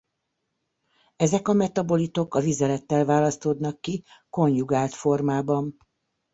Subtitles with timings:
[1.15, 5.77] Ezek a metabolitok a vizelettel választódnak ki konjugált formában.